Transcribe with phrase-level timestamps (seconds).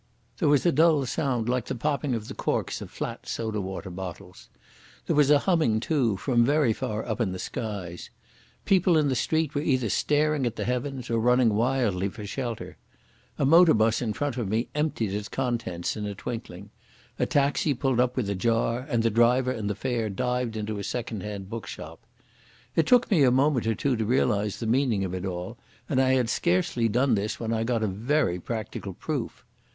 [0.39, 3.91] There was a dull sound like the popping of the corks of flat soda water
[3.91, 4.49] bottles.
[5.05, 8.09] There was a humming, too, from very far up in the skies.
[8.65, 12.77] People in the street were either staring at the heavens or running wildly for shelter.
[13.37, 16.71] A motor bus in front of me emptied its contents in a twinkling;
[17.19, 20.83] a taxi pulled up with a jar and the driver and fare dived into a
[20.83, 22.01] second hand bookshop.
[22.75, 26.01] It took me a moment or two to realise the meaning of it all, and
[26.01, 29.45] I had scarcely done this when I got a very practical proof.